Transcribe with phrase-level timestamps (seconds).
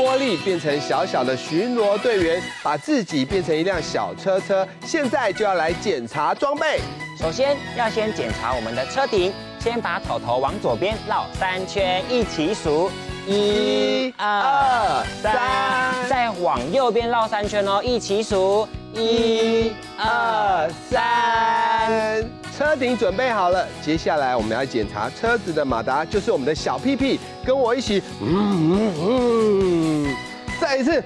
[0.00, 4.66] 波莉变成小小的巡逻队员，把自己变成一辆小车车。
[4.86, 6.80] 现在就要来检查装备。
[7.18, 12.90] 首先要先检查我们的车顶，先把头头往左边绕三圈，一起数，
[13.26, 22.39] 一、二、三，再往右边绕三圈哦，一起数，一、二、三。
[22.60, 27.18] 车顶准备好了，接下来我们要检查车子的马达，就是我们的小屁屁。
[27.42, 30.16] 跟我一起，嗯嗯嗯，
[30.60, 31.02] 再一次，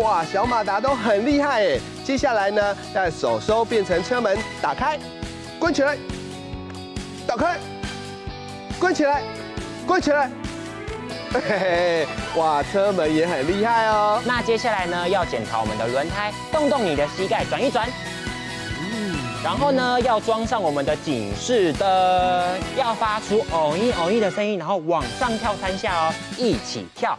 [0.00, 1.78] 哇，小马达都很厉害哎。
[2.02, 4.98] 接下来呢，让手收变成车门，打开，
[5.58, 5.98] 关起来，
[7.26, 7.58] 打开，
[8.80, 9.20] 关起来，
[9.86, 10.30] 关起来。
[11.30, 14.18] 嘿嘿，哇，车门也很厉害哦。
[14.24, 17.86] 那接下来呢，要检查我们的轮胎，动动你的膝盖，转一转。
[19.44, 21.88] 然后呢，要装上我们的警示灯，
[22.76, 27.18] 要发出哦一哦一的声音，然后往上跳三下哦，一起跳，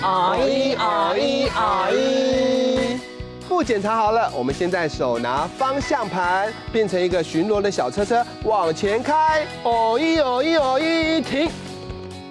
[0.00, 3.00] 哦一哦一哦一。
[3.48, 11.50] 不检查好了，我们现在手拿方向盘，变成一个巡逻的小车车，往前开，哦一哦一哦一停，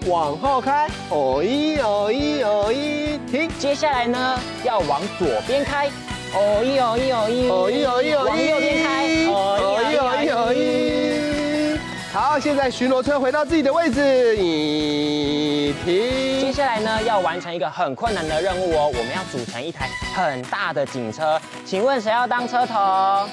[0.08, 3.50] 往后开，哦一哦一哦一停。
[3.60, 5.92] 接下来呢，要往左边开。
[6.36, 11.80] 哦一哦一哦一哦一哦一哦一，往右边开，哦一哦一哦一。
[12.12, 16.42] 好，现在巡逻车回到自己的位置，一停。
[16.42, 21.40] 接下来呢，要完成一个很困难的任务哦，我们要组成一台很大的警车。
[21.66, 23.28] 请问谁要当车头？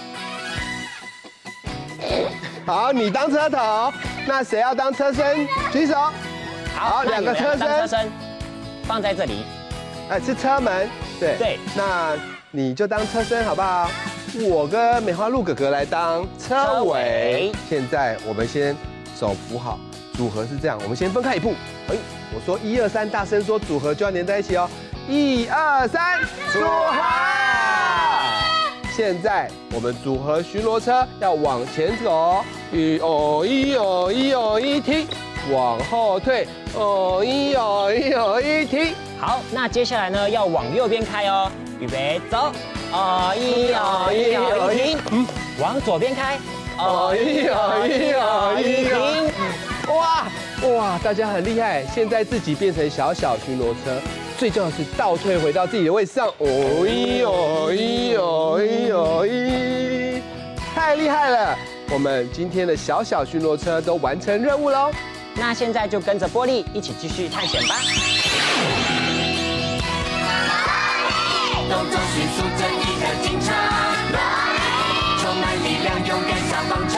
[2.66, 3.92] 好，你当车头。
[4.26, 5.48] 那谁要当车身？
[5.72, 5.94] 举手。
[6.74, 7.60] 好，两个车身。
[7.60, 8.12] 车身
[8.84, 9.44] 放在这里。
[10.10, 10.88] 哎，是车门。
[11.18, 11.36] 对。
[11.38, 11.58] 对。
[11.74, 12.14] 那。
[12.52, 13.88] 你就当车身好不好？
[14.42, 17.52] 我跟梅花鹿哥哥来当车尾。
[17.68, 18.76] 现在我们先
[19.16, 19.78] 手扶好，
[20.14, 20.76] 组合是这样。
[20.82, 21.54] 我们先分开一步。
[21.88, 21.94] 哎，
[22.34, 24.68] 我说一二三，大声说组合就要连在一起哦。
[25.08, 26.18] 一二三，
[26.52, 27.00] 组合。
[28.96, 35.06] 现在我们组合巡逻车要往前走，一哦一哦一哦一停，
[35.52, 38.92] 往后退，哦一哦一哦一停。
[39.20, 41.48] 好，那接下来呢要往右边开哦。
[41.80, 42.52] 预备走，
[42.92, 45.26] 哦一哦一哦一停，嗯，
[45.58, 46.38] 往左边开，
[46.78, 50.26] 哦一哦一哦一停，哇
[50.76, 53.98] 哇，大家很厉害，现在自己变成小小巡逻车，
[54.38, 60.20] 最重要的是倒退回到自己的位置上，哦一哦一哦一哦一，
[60.74, 61.56] 太厉害了，
[61.90, 64.90] 我们今天的小小巡逻车都完成任务喽，
[65.34, 67.76] 那现在就跟着玻璃一起继续探险吧。
[71.70, 73.54] 动作迅速正义的警察，
[75.18, 76.88] 充满力量勇敢消防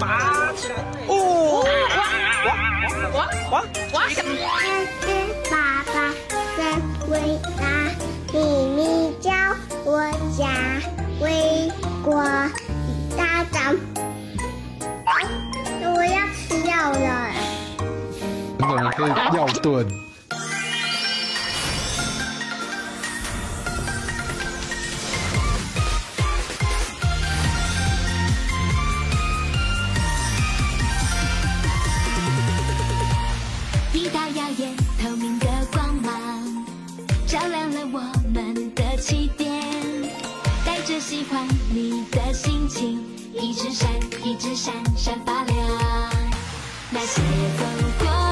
[0.00, 0.52] 八
[1.06, 1.64] 哦，
[2.46, 2.48] 哇
[3.14, 3.18] 哇哇
[3.52, 3.54] 哇！
[3.92, 4.16] 我是
[5.50, 5.54] 爸
[5.92, 5.94] 爸，
[6.56, 6.58] 真
[7.08, 7.12] 伟
[7.56, 7.62] 大，
[8.32, 8.34] 秘
[8.74, 8.80] 密
[9.20, 9.30] 教
[9.84, 9.90] 我
[10.36, 10.40] 家
[11.20, 11.70] 为
[12.02, 12.12] 国
[13.16, 13.76] 打仗。
[15.84, 17.02] 我要吃药了，
[18.96, 19.86] 可以药盾。
[43.34, 43.90] 一直闪
[44.22, 45.56] 一直闪闪发亮。
[46.90, 47.22] 那些
[47.58, 47.64] 走
[47.98, 48.31] 过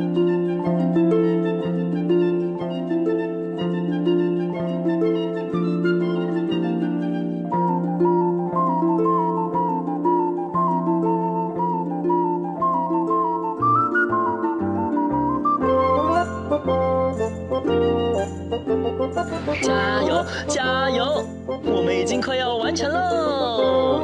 [20.53, 21.25] 加油。
[21.47, 24.03] 我们已经快要完成喽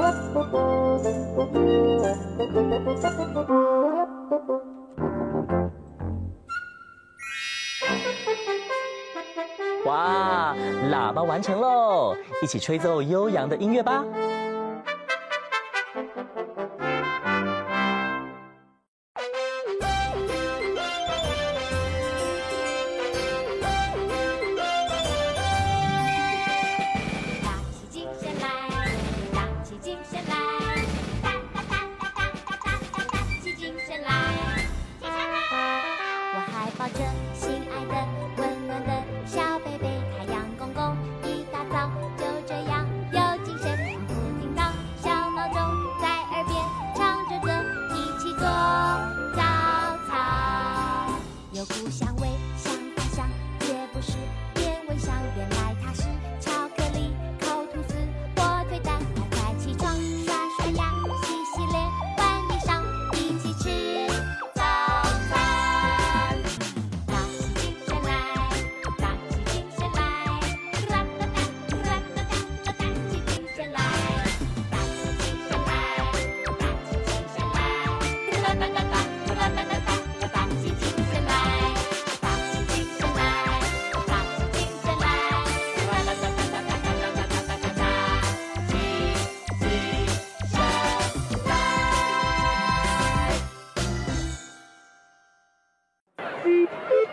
[9.86, 10.56] 哇
[10.92, 12.16] 喇叭完成喽。
[12.42, 14.04] 一起吹奏悠扬的音乐吧。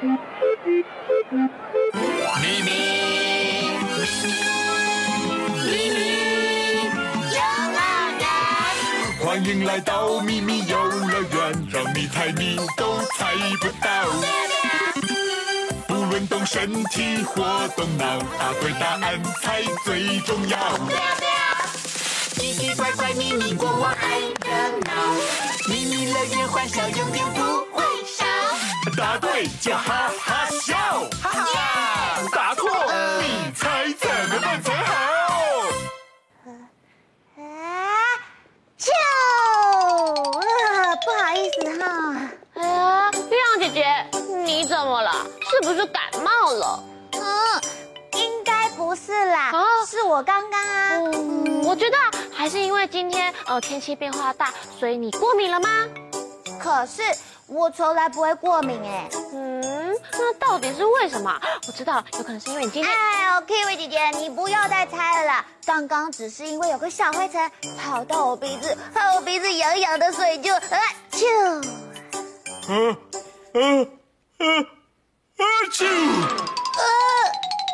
[0.05, 0.21] 咪咪
[5.65, 5.97] 咪咪
[7.33, 7.41] 游
[7.73, 7.81] 乐
[8.21, 8.23] 园，
[9.25, 13.33] 欢迎来到咪咪游乐园，让你猜谜都猜
[13.63, 13.89] 不到。
[15.89, 20.59] 不论动身体或动脑，答对答案才最重要。
[22.35, 24.53] 奇奇怪怪，咪咪国，我爱热
[24.85, 24.93] 闹。
[25.67, 27.64] 咪咪乐园欢笑永远不。
[28.97, 30.77] 答对就哈哈笑，
[31.21, 32.21] 哈哈！
[32.33, 32.71] 答错
[33.21, 34.93] 你猜怎么办才好？
[37.37, 37.43] 啊，
[40.39, 41.85] 啊，不好意思哈。
[42.55, 43.85] 啊，月亮姐姐，
[44.45, 45.11] 你怎么了？
[45.51, 46.85] 是不是感冒了？
[47.13, 47.61] 嗯，
[48.13, 49.51] 应该不是啦。
[49.51, 51.01] 啊，是我刚刚啊。
[51.65, 51.97] 我觉得
[52.33, 55.69] 还是因为今天呃天气变化大，所以你过敏了吗？
[56.63, 57.03] 可是。
[57.47, 59.09] 我从来不会过敏哎。
[59.33, 61.41] 嗯，那到底是为什么？
[61.67, 62.93] 我知道，有可能是因为你今天……
[62.93, 65.45] 哎呦，Kiwi 姐姐，你不要再猜了啦。
[65.67, 70.61] 刚刚只是因为有个小灰尘跑到我鼻子，害我鼻子痒痒的，所以就啊
[71.11, 71.27] 啾。
[72.67, 72.97] 呃
[73.53, 73.89] 呃
[74.39, 74.61] 呃
[75.37, 75.85] 啊啾！
[76.77, 76.83] 呃，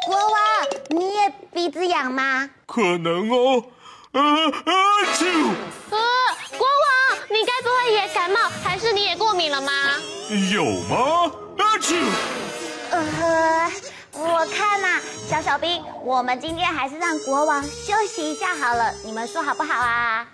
[0.07, 0.41] 国王，
[0.89, 2.50] 你也鼻子痒吗？
[2.67, 3.65] 可能哦。
[4.12, 4.73] 呃啊
[5.15, 5.27] 啾！
[5.91, 5.99] 呃，
[6.59, 6.89] 国王，
[8.31, 9.73] 冒，还是你也过敏了吗？
[10.51, 11.33] 有吗？
[11.59, 11.97] 啊啾！
[12.91, 13.71] 呃，
[14.13, 20.27] 我看呐，小小兵，我们今天还是让国王休息一下好了，你们说好不好啊？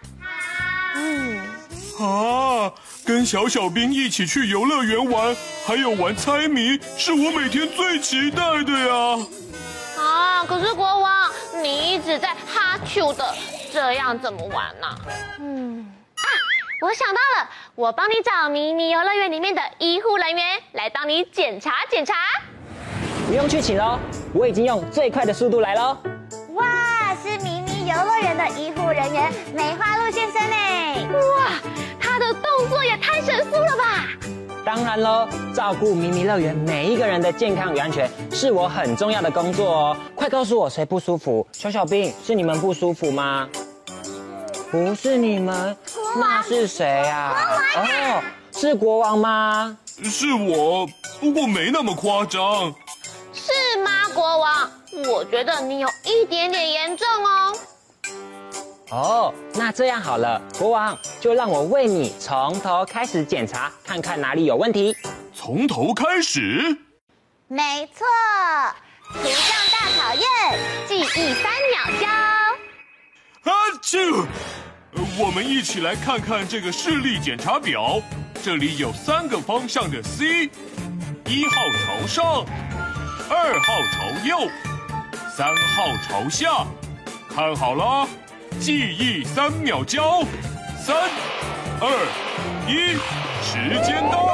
[0.94, 1.40] 嗯。
[1.98, 2.70] 啊，
[3.06, 5.34] 跟小小兵一起去游乐园玩，
[5.66, 9.26] 还有玩猜谜，是我每天最期待的呀。
[9.98, 11.30] 啊，可是国王，
[11.62, 13.34] 你一直在哈啾的，
[13.72, 14.86] 这样怎么玩呢？
[15.40, 16.24] 嗯，啊，
[16.82, 20.42] 我想到了，我帮你找迷你游乐园里面的医护人员
[20.72, 22.14] 来帮你检查检查。
[23.28, 23.98] 不用去请喽，
[24.32, 25.98] 我已经用最快的速度来喽。
[26.54, 30.56] 哇，是迷你游乐园的医护人员梅花鹿先生呢。
[31.36, 31.60] 哇，
[32.00, 34.08] 他的动作也太神速了吧！
[34.64, 39.96] 当然喽，照顾迷你乐园每一个人的健康与安全是我很重要的工作哦。
[40.14, 41.46] 快告诉我谁不舒服？
[41.52, 43.46] 小小兵，是你们不舒服吗？
[44.70, 45.76] 不是你们，
[46.16, 47.34] 那是谁啊？
[47.76, 49.76] 哦，是国王吗？
[50.04, 50.86] 是我，
[51.20, 52.74] 不过没那么夸张。
[53.32, 54.70] 是吗，国王？
[55.08, 57.56] 我觉得你有一点点严重哦。
[58.90, 64.96] 哦，那这样好了，国王就让我为你从头开始检查，看看哪里有问题。
[65.32, 66.76] 从头开始？
[67.48, 68.04] 没错，
[69.12, 70.26] 图像大考验，
[70.88, 72.06] 记忆三秒教。
[73.44, 74.26] 啊啾！
[75.18, 78.00] 我们一起来看看这个视力检查表，
[78.42, 80.50] 这里有三个方向的 C，
[81.26, 82.44] 一号朝上，
[83.28, 84.50] 二号朝右，
[85.34, 86.66] 三号朝下，
[87.28, 88.06] 看好了。
[88.58, 90.22] 记忆三秒交，
[90.78, 90.96] 三、
[91.80, 91.88] 二、
[92.66, 92.96] 一，
[93.42, 94.24] 时间到。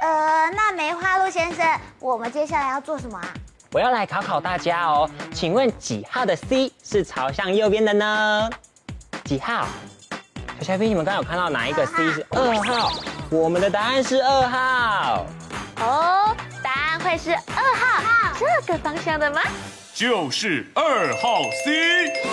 [0.00, 1.66] 呃，那梅花鹿先生，
[2.00, 3.34] 我们接下来要做什么啊？
[3.72, 8.48] 我要来考考大家哦，请问几号的 C 是朝向右边的呢？
[9.24, 9.66] 几号？
[10.60, 12.92] 小小兵，你们刚刚有看到哪一个 C 是二号？
[13.30, 15.26] 我们的答案是二号。
[15.80, 19.40] 哦，答案会是二号这个方向的吗？
[19.94, 22.06] 就是二号 C。
[22.24, 22.30] 哇，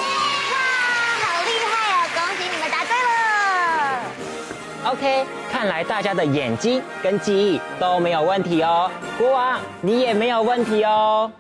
[1.21, 1.98] 好厉害哦！
[2.13, 8.91] 恭喜你们答对了 OK，看来大家的眼睛跟记忆都没有问题哦。
[9.17, 11.31] 国王，你也没有问题哦。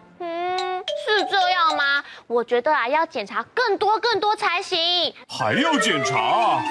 [2.31, 5.13] 我觉得啊，要检查更多更多才行。
[5.27, 6.61] 还要检查？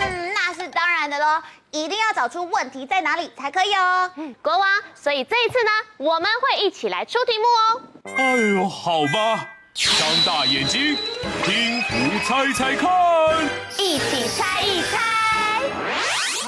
[0.00, 4.10] 嗯，那是当然的喽，一定要找出问题在哪里才可以哦。
[4.16, 7.82] 嗯，国王，所以这一次呢，我们会一起来出题目哦。
[8.16, 10.96] 哎呦，好吧，张大眼睛，
[11.44, 11.94] 听图
[12.24, 12.90] 猜猜看，
[13.78, 14.98] 一起猜一猜。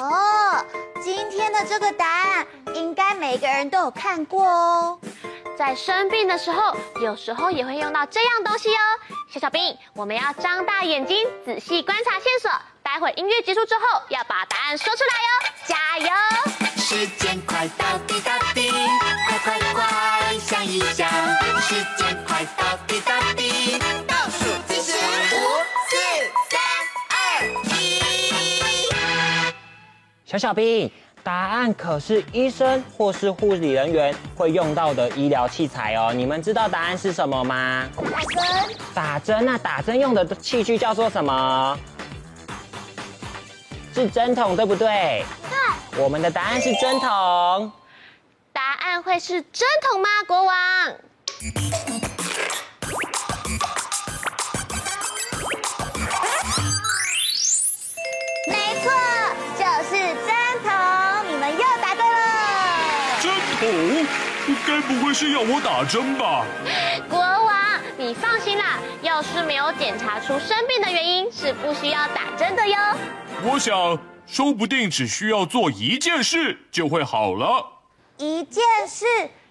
[0.00, 0.66] 哦，
[1.00, 2.44] 今天的这个答案
[2.74, 4.98] 应该每个人都有看过哦。
[5.62, 8.80] 在生病的时候，有时候也会用到这样东西哦。
[9.32, 12.50] 小小兵，我们要张大眼睛，仔细观察线索。
[12.82, 15.28] 待会音乐结束之后，要把答案说出来哟。
[15.64, 16.10] 加油！
[16.76, 18.72] 时间快到滴答滴，
[19.28, 21.08] 快快快想一想，
[21.60, 23.78] 时间快到滴答滴，
[24.08, 25.38] 倒数计时五、
[25.88, 25.96] 四、
[26.50, 26.60] 三、
[27.08, 28.02] 二、一。
[30.24, 30.90] 小小兵，
[31.24, 36.12] 答案可是医生或是护理人员会用到的医疗器材哦。
[36.12, 37.88] 你们知道答案是什么吗？
[37.96, 38.76] 打针。
[38.92, 41.78] 打针那，打针用的器具叫做什么？
[43.94, 45.24] 是针筒，对不对？
[45.48, 46.02] 对。
[46.02, 47.72] 我们的答案是针筒。
[48.52, 50.54] 答案会是针筒吗，国王？
[64.72, 66.46] 该不会是要我打针吧？
[67.06, 72.78] 国王，你放心啦，要是没有检查出生病的原因，是不需要打针的哟。
[73.44, 77.62] 我想，说不定只需要做一件事就会好了。
[78.16, 79.04] 一件事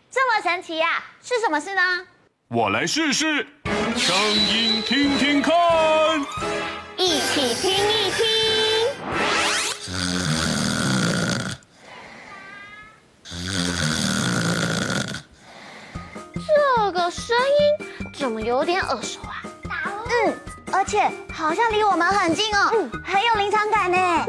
[0.09, 1.03] 这么神奇呀？
[1.21, 1.81] 是什么事呢？
[2.47, 3.45] 我来试试，
[3.95, 5.53] 声音听听看，
[6.97, 8.40] 一起听一听。
[17.11, 17.87] 声音
[18.17, 19.43] 怎么有点耳熟啊？
[20.71, 24.25] 而且好像离我们很近哦，很有临场感呢。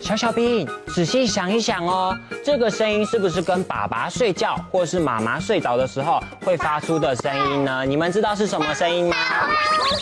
[0.00, 7.84] 小小兵，仔细想一想哦，这个声音是不是跟爸爸睡觉或是妈妈睡着的时候会发出的声音呢？
[7.84, 9.16] 你们知道是什么声音吗？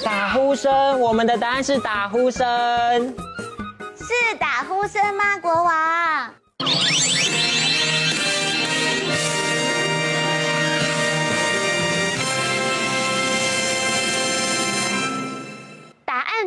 [0.04, 1.00] 打呼声。
[1.00, 2.46] 我们的答案是打呼声。
[3.96, 6.30] 是打呼声吗，国王？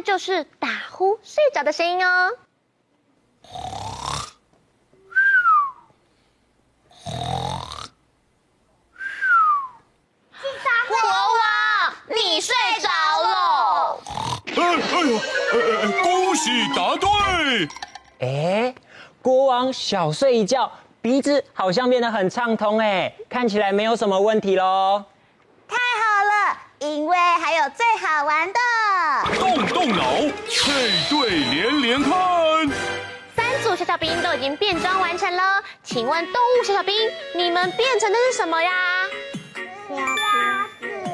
[0.07, 2.31] 就是打呼睡着的声音哦。
[10.87, 12.87] 国王，你睡着
[13.21, 13.99] 了。
[14.55, 17.67] 哎哎呦，哎哎，恭喜答对！
[18.19, 18.73] 哎，
[19.21, 20.71] 国王小睡一觉，
[21.01, 25.03] 鼻子好像变得很畅通，哎，看起来没有什么问题喽。
[25.67, 28.59] 太好了，因为还有最好玩的。
[29.47, 30.03] 动动脑，
[30.49, 32.11] 配对连连看。
[33.33, 36.93] 三组小小兵都已经变装完成了，请问动物小小兵，
[37.33, 38.71] 你们变成的是什么呀？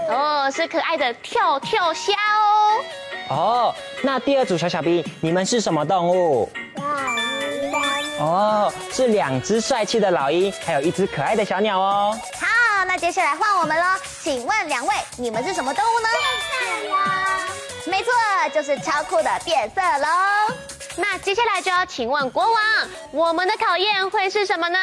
[0.10, 2.84] 哦，是可爱的跳跳虾哦。
[3.30, 6.52] 哦，那第二组小小兵，你们是什么动物？
[8.20, 12.18] 哦，是两只帅气的老鹰，还有一只可爱的小鸟哦。
[12.42, 12.48] 好，
[12.86, 13.86] 那接下来换我们喽。
[14.24, 16.08] 请问两位，你们是什么动物呢？
[17.94, 18.12] 没错，
[18.52, 20.58] 就是超酷的变色龙。
[20.96, 22.60] 那接下来就要请问国王，
[23.12, 24.80] 我们的考验会是什么呢？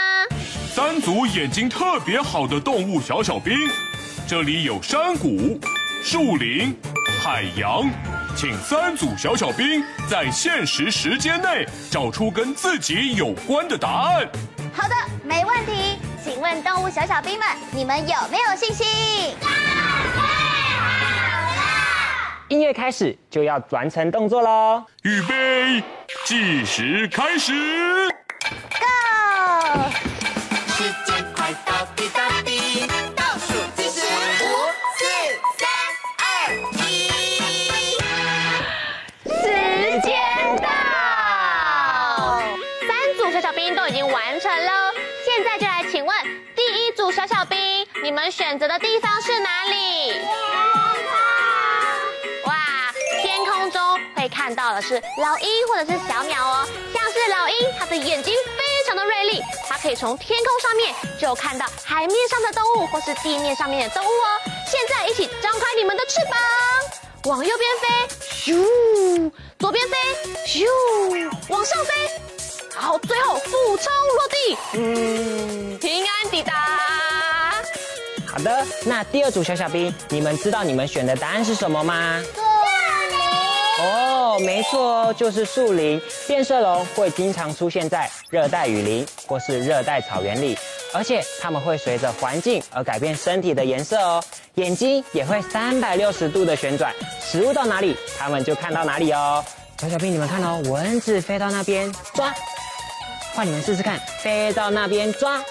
[0.72, 3.52] 三组眼睛特别好的动物小小兵，
[4.28, 5.58] 这里有山谷、
[6.04, 6.72] 树林、
[7.20, 7.90] 海洋，
[8.36, 14.28] 请三组小小兵在限时时间内找出跟自己有关的答案。
[14.72, 14.94] 好的，
[15.24, 15.98] 没问题。
[16.22, 18.86] 请问动物小小兵们，你们有没有信心？
[22.50, 24.84] 音乐开始就要完成动作喽！
[25.02, 25.84] 预备，
[26.24, 27.52] 计时开始
[28.76, 29.88] ，Go！
[30.66, 34.04] 时间快到，滴答滴，倒数计时，
[34.42, 34.46] 五、
[34.98, 35.06] 四、
[35.60, 35.68] 三、
[36.18, 36.52] 二、
[36.88, 37.08] 一，
[39.28, 40.10] 时间
[40.60, 40.68] 到！
[42.88, 44.92] 三组小小兵都已经完成了，
[45.24, 46.16] 现在就来请问
[46.56, 50.20] 第一组小小兵，你们选择的地方是哪里？
[54.70, 64.40] 到的是老鹰或者是小鸟哦，像是老鹰，它的眼睛非常的锐利，它可以从天空上面就看到海面上的动物或是地面上面的动物哦。
[64.70, 67.88] 现在一起张开你们的翅膀，往右边飞，
[68.30, 69.96] 咻；左边飞，
[70.46, 70.64] 咻；
[71.48, 71.92] 往上飞，
[72.72, 76.52] 然后最后俯冲落地，嗯，平安抵达。
[78.28, 82.22] 好的，那第二组小小兵，你们知道你们选的答案是什么吗？
[83.82, 86.00] 哦，没错哦，就是树林。
[86.26, 90.56] 变色龙会经常出现在热带雨林或是热带草原里，
[90.92, 94.22] 而且它们会随着环境而改变身体的颜色哦。
[94.54, 99.44] 眼睛也会三百六十度的旋转，食物到哪里，它们就看到哪里哦。
[99.78, 102.34] 小小兵，你们看哦，蚊子飞到那边抓，
[103.34, 105.42] 换你们试试看，飞到那边抓，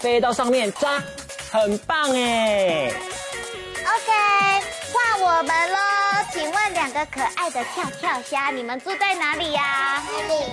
[0.00, 1.02] 飞到上面抓，
[1.50, 2.92] 很棒哎。
[3.80, 4.12] OK，
[4.92, 6.07] 换我们喽。
[6.32, 10.02] 请问两个可爱的跳跳虾，你们住在哪里呀？
[10.06, 10.44] 海里，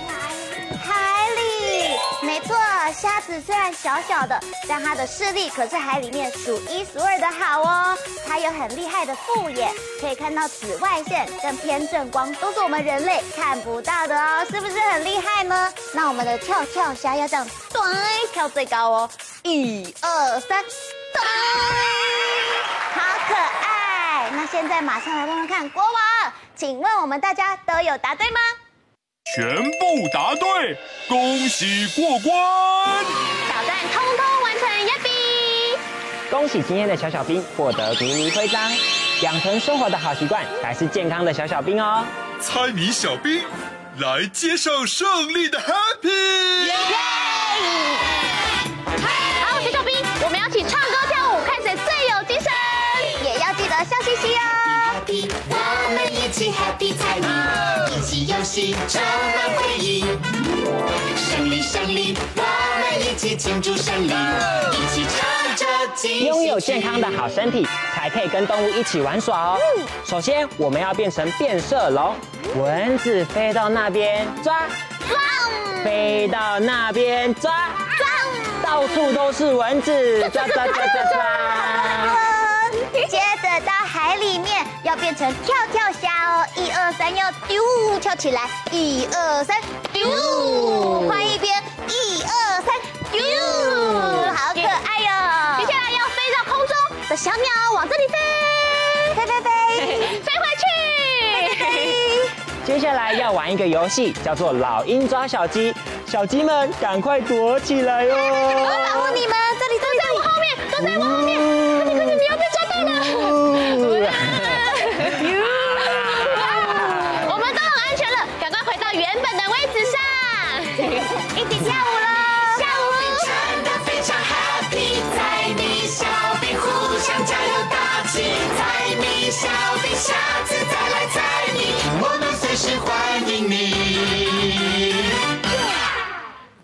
[0.82, 2.56] 海里，没错。
[2.92, 7.98] 虾子虽然小小的，但它的视力可是海里面数一数二的好哦。
[8.26, 15.72] 它有很厉害的复眼，可以看到紫外线跟偏振光，都是我们人类看不到的哦，是不是很厉害呢？
[15.92, 17.82] 那我们的跳跳虾要这样，对，
[18.32, 19.10] 跳最高哦，
[19.42, 20.64] 一二三，
[21.12, 21.20] 对，
[24.46, 28.38] 那现在马上来问问看，国王，请问我们大家都有答对吗？
[29.34, 30.78] 全部答对，
[31.08, 33.04] 恭喜过关！
[33.48, 35.10] 挑战通通完成，耶比！
[36.30, 38.70] 恭喜今天的小小兵获得迷你徽章，
[39.22, 42.06] 养成生活的好习惯才是健康的小小兵哦。
[42.40, 43.42] 猜谜小兵
[43.98, 46.66] 来接受胜利的 Happy！
[46.66, 46.74] 耶！
[58.56, 60.02] 起充满回忆。
[61.14, 62.40] 胜利胜利，我
[62.80, 69.58] 们一起庆祝胜利，一起唱着拥有健康的好身体，才可以跟动物一起玩耍哦。
[70.06, 72.14] 首先，我们要变成变色龙，
[72.54, 74.62] 蚊子飞到那边抓，
[75.06, 75.18] 抓，
[75.84, 77.52] 飞到那边抓，
[77.98, 78.08] 抓，
[78.62, 81.22] 到处都是蚊子，抓抓抓抓抓。
[83.06, 89.56] 接着到海里面要变成跳跳虾哦，一二三，要丢跳起来，一二三，
[89.90, 91.50] 丢，换一边，
[91.88, 92.74] 一二三，
[93.10, 93.18] 丢，
[94.34, 95.08] 好可爱哟！
[95.58, 96.76] 接下来要飞到空中
[97.08, 97.42] 的小鸟
[97.74, 98.18] 往这里飞，
[99.14, 99.48] 飞飞飞，
[100.20, 100.64] 飞回去。
[102.66, 105.74] 接下来要玩一个游戏，叫做老鹰抓小鸡，
[106.06, 108.14] 小鸡们赶快躲起来哦！
[108.60, 109.36] 我保护你们，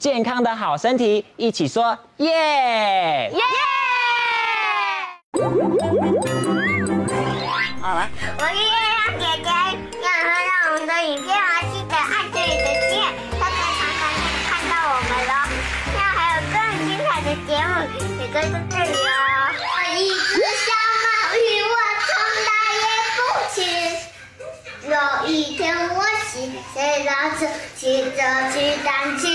[0.03, 2.27] 健康的好身体，一起说耶！
[3.31, 3.41] 耶！
[7.81, 9.49] 好了，我是月亮姐姐，
[10.03, 12.99] 要说到我们的影片啊，记得按这里的键，
[13.38, 14.03] 才可以常常
[14.51, 15.33] 看到我们喽。
[15.95, 17.71] 那还有更精彩的节目，
[18.19, 19.07] 也在这里哦。
[19.55, 20.35] 我一只
[20.67, 21.79] 小毛驴，我
[22.11, 22.11] 从
[22.51, 22.51] 来
[22.83, 22.85] 也
[23.15, 23.23] 不
[23.55, 23.55] 骑。
[24.91, 25.62] 有一天
[25.95, 28.19] 我骑着老车，骑着
[28.51, 29.31] 去弹琴，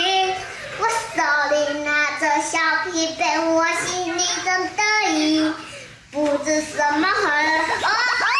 [0.80, 0.84] 我
[1.16, 1.22] 手
[1.56, 5.54] 里拿着小皮鞭，我心里真得意，
[6.12, 7.90] 不知什么好哦。
[8.20, 8.37] 看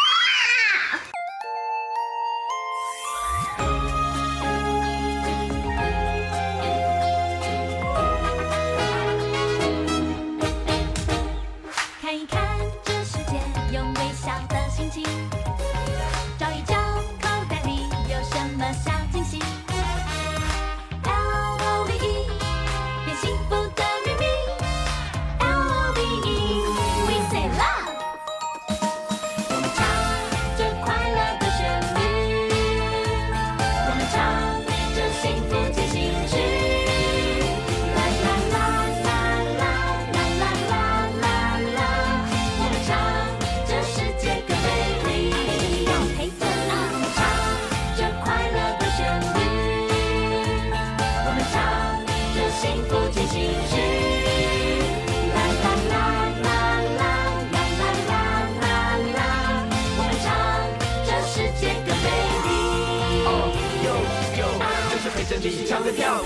[65.48, 66.24] 一起唱歌跳舞，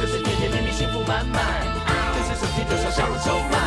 [0.00, 1.42] 就是甜甜蜜蜜幸福满满，
[2.14, 3.57] 就是手牵着手笑着走。